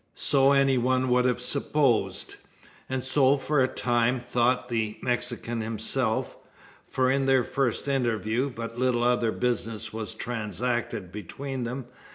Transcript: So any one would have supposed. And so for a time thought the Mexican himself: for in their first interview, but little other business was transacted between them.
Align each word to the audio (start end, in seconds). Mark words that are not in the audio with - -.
So 0.15 0.51
any 0.51 0.79
one 0.79 1.09
would 1.09 1.25
have 1.25 1.41
supposed. 1.43 2.37
And 2.89 3.03
so 3.03 3.37
for 3.37 3.61
a 3.61 3.67
time 3.67 4.19
thought 4.19 4.67
the 4.67 4.97
Mexican 5.03 5.61
himself: 5.61 6.37
for 6.87 7.11
in 7.11 7.27
their 7.27 7.43
first 7.43 7.87
interview, 7.87 8.49
but 8.49 8.79
little 8.79 9.03
other 9.03 9.31
business 9.31 9.93
was 9.93 10.15
transacted 10.15 11.11
between 11.11 11.65
them. 11.65 11.85